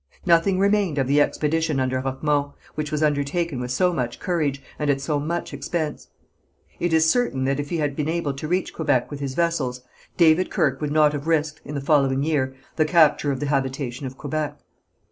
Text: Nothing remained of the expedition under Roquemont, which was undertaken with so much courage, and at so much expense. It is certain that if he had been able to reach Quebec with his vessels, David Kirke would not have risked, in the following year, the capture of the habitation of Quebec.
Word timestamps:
Nothing 0.25 0.57
remained 0.57 0.97
of 0.97 1.05
the 1.05 1.21
expedition 1.21 1.79
under 1.79 2.01
Roquemont, 2.01 2.53
which 2.73 2.91
was 2.91 3.03
undertaken 3.03 3.59
with 3.59 3.69
so 3.69 3.93
much 3.93 4.19
courage, 4.19 4.59
and 4.79 4.89
at 4.89 4.99
so 4.99 5.19
much 5.19 5.53
expense. 5.53 6.07
It 6.79 6.91
is 6.91 7.07
certain 7.07 7.43
that 7.43 7.59
if 7.59 7.69
he 7.69 7.77
had 7.77 7.95
been 7.95 8.09
able 8.09 8.33
to 8.33 8.47
reach 8.47 8.73
Quebec 8.73 9.11
with 9.11 9.19
his 9.19 9.35
vessels, 9.35 9.83
David 10.17 10.49
Kirke 10.49 10.81
would 10.81 10.91
not 10.91 11.13
have 11.13 11.27
risked, 11.27 11.61
in 11.63 11.75
the 11.75 11.81
following 11.81 12.23
year, 12.23 12.55
the 12.77 12.85
capture 12.85 13.31
of 13.31 13.39
the 13.39 13.45
habitation 13.45 14.07
of 14.07 14.17
Quebec. 14.17 14.57